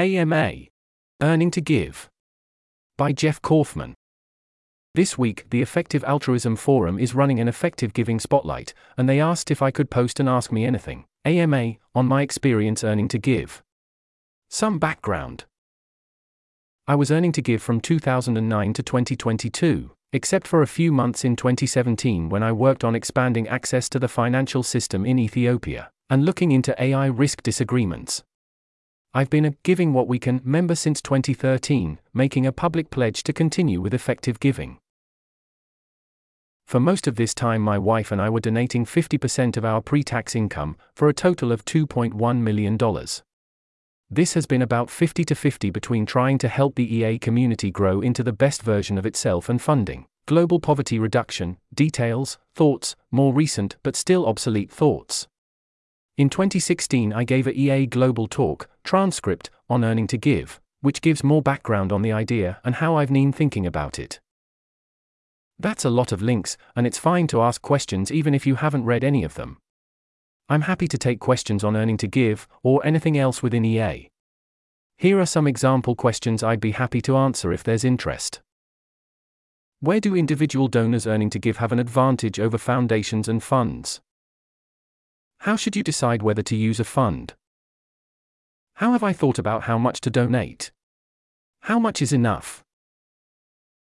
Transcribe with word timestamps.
AMA 0.00 0.52
Earning 1.20 1.50
to 1.50 1.60
Give 1.60 2.08
by 2.96 3.12
Jeff 3.12 3.42
Kaufman. 3.42 3.92
This 4.94 5.18
week, 5.18 5.44
the 5.50 5.60
Effective 5.60 6.02
Altruism 6.04 6.56
Forum 6.56 6.98
is 6.98 7.14
running 7.14 7.38
an 7.38 7.48
effective 7.48 7.92
giving 7.92 8.18
spotlight, 8.18 8.72
and 8.96 9.06
they 9.06 9.20
asked 9.20 9.50
if 9.50 9.60
I 9.60 9.70
could 9.70 9.90
post 9.90 10.18
an 10.18 10.26
Ask 10.26 10.52
Me 10.52 10.64
Anything 10.64 11.04
AMA 11.26 11.74
on 11.94 12.06
my 12.06 12.22
experience 12.22 12.82
earning 12.82 13.08
to 13.08 13.18
give. 13.18 13.62
Some 14.48 14.78
background 14.78 15.44
I 16.86 16.94
was 16.94 17.10
earning 17.10 17.32
to 17.32 17.42
give 17.42 17.60
from 17.60 17.82
2009 17.82 18.72
to 18.72 18.82
2022, 18.82 19.90
except 20.14 20.48
for 20.48 20.62
a 20.62 20.66
few 20.66 20.92
months 20.92 21.26
in 21.26 21.36
2017 21.36 22.30
when 22.30 22.42
I 22.42 22.52
worked 22.52 22.84
on 22.84 22.94
expanding 22.94 23.46
access 23.48 23.90
to 23.90 23.98
the 23.98 24.08
financial 24.08 24.62
system 24.62 25.04
in 25.04 25.18
Ethiopia 25.18 25.90
and 26.08 26.24
looking 26.24 26.52
into 26.52 26.74
AI 26.82 27.04
risk 27.04 27.42
disagreements. 27.42 28.22
I've 29.12 29.28
been 29.28 29.44
a 29.44 29.56
Giving 29.64 29.92
What 29.92 30.06
We 30.06 30.20
Can 30.20 30.40
member 30.44 30.76
since 30.76 31.02
2013, 31.02 31.98
making 32.14 32.46
a 32.46 32.52
public 32.52 32.90
pledge 32.90 33.24
to 33.24 33.32
continue 33.32 33.80
with 33.80 33.92
effective 33.92 34.38
giving. 34.38 34.78
For 36.68 36.78
most 36.78 37.08
of 37.08 37.16
this 37.16 37.34
time, 37.34 37.60
my 37.60 37.76
wife 37.76 38.12
and 38.12 38.22
I 38.22 38.30
were 38.30 38.38
donating 38.38 38.84
50% 38.84 39.56
of 39.56 39.64
our 39.64 39.80
pre 39.80 40.04
tax 40.04 40.36
income, 40.36 40.76
for 40.94 41.08
a 41.08 41.12
total 41.12 41.50
of 41.50 41.64
$2.1 41.64 42.38
million. 42.40 42.78
This 44.08 44.34
has 44.34 44.46
been 44.46 44.62
about 44.62 44.88
50 44.88 45.24
to 45.24 45.34
50 45.34 45.70
between 45.70 46.06
trying 46.06 46.38
to 46.38 46.46
help 46.46 46.76
the 46.76 46.96
EA 46.96 47.18
community 47.18 47.72
grow 47.72 48.00
into 48.00 48.22
the 48.22 48.32
best 48.32 48.62
version 48.62 48.96
of 48.96 49.06
itself 49.06 49.48
and 49.48 49.60
funding 49.60 50.06
global 50.26 50.60
poverty 50.60 51.00
reduction, 51.00 51.56
details, 51.74 52.38
thoughts, 52.54 52.94
more 53.10 53.34
recent 53.34 53.76
but 53.82 53.96
still 53.96 54.24
obsolete 54.24 54.70
thoughts. 54.70 55.26
In 56.16 56.30
2016, 56.30 57.12
I 57.12 57.24
gave 57.24 57.48
a 57.48 57.58
EA 57.58 57.86
Global 57.86 58.28
talk, 58.28 58.68
transcript, 58.84 59.50
on 59.68 59.84
earning 59.84 60.06
to 60.08 60.18
give, 60.18 60.60
which 60.80 61.00
gives 61.00 61.22
more 61.22 61.42
background 61.42 61.92
on 61.92 62.02
the 62.02 62.12
idea 62.12 62.60
and 62.64 62.76
how 62.76 62.96
I've 62.96 63.12
been 63.12 63.32
thinking 63.32 63.66
about 63.66 63.98
it. 63.98 64.20
That's 65.58 65.84
a 65.84 65.90
lot 65.90 66.10
of 66.10 66.22
links, 66.22 66.56
and 66.74 66.86
it's 66.86 66.98
fine 66.98 67.26
to 67.28 67.42
ask 67.42 67.60
questions 67.60 68.10
even 68.10 68.34
if 68.34 68.46
you 68.46 68.54
haven't 68.54 68.86
read 68.86 69.04
any 69.04 69.24
of 69.24 69.34
them. 69.34 69.58
I'm 70.48 70.62
happy 70.62 70.88
to 70.88 70.98
take 70.98 71.20
questions 71.20 71.62
on 71.62 71.76
earning 71.76 71.98
to 71.98 72.08
give, 72.08 72.48
or 72.62 72.84
anything 72.84 73.18
else 73.18 73.42
within 73.42 73.64
EA. 73.64 74.08
Here 74.96 75.20
are 75.20 75.26
some 75.26 75.46
example 75.46 75.94
questions 75.94 76.42
I'd 76.42 76.60
be 76.60 76.72
happy 76.72 77.00
to 77.02 77.16
answer 77.16 77.52
if 77.52 77.62
there's 77.62 77.84
interest. 77.84 78.40
Where 79.80 80.00
do 80.00 80.16
individual 80.16 80.68
donors 80.68 81.06
earning 81.06 81.30
to 81.30 81.38
give 81.38 81.58
have 81.58 81.72
an 81.72 81.78
advantage 81.78 82.40
over 82.40 82.58
foundations 82.58 83.28
and 83.28 83.42
funds? 83.42 84.00
How 85.40 85.56
should 85.56 85.74
you 85.74 85.82
decide 85.82 86.22
whether 86.22 86.42
to 86.42 86.56
use 86.56 86.80
a 86.80 86.84
fund? 86.84 87.34
How 88.80 88.92
have 88.92 89.02
I 89.02 89.12
thought 89.12 89.38
about 89.38 89.64
how 89.64 89.76
much 89.76 90.00
to 90.00 90.10
donate? 90.10 90.72
How 91.64 91.78
much 91.78 92.00
is 92.00 92.14
enough? 92.14 92.64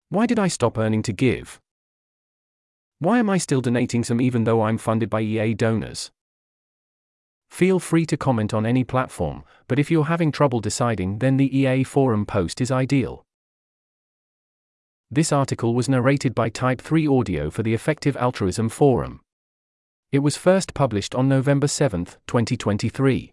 Why 0.08 0.24
did 0.24 0.38
I 0.38 0.48
stop 0.48 0.78
earning 0.78 1.02
to 1.02 1.12
give? 1.12 1.60
Why 2.98 3.18
am 3.18 3.28
I 3.28 3.36
still 3.36 3.60
donating 3.60 4.02
some 4.02 4.18
even 4.18 4.44
though 4.44 4.62
I'm 4.62 4.78
funded 4.78 5.10
by 5.10 5.20
EA 5.20 5.52
donors? 5.52 6.10
Feel 7.50 7.78
free 7.78 8.06
to 8.06 8.16
comment 8.16 8.54
on 8.54 8.64
any 8.64 8.82
platform, 8.82 9.44
but 9.66 9.78
if 9.78 9.90
you're 9.90 10.06
having 10.06 10.32
trouble 10.32 10.60
deciding, 10.60 11.18
then 11.18 11.36
the 11.36 11.54
EA 11.54 11.84
forum 11.84 12.24
post 12.24 12.58
is 12.58 12.70
ideal. 12.70 13.26
This 15.10 15.32
article 15.32 15.74
was 15.74 15.90
narrated 15.90 16.34
by 16.34 16.48
Type 16.48 16.80
3 16.80 17.06
Audio 17.06 17.50
for 17.50 17.62
the 17.62 17.74
Effective 17.74 18.16
Altruism 18.16 18.70
Forum. 18.70 19.20
It 20.12 20.20
was 20.20 20.38
first 20.38 20.72
published 20.72 21.14
on 21.14 21.28
November 21.28 21.68
7, 21.68 22.06
2023. 22.26 23.32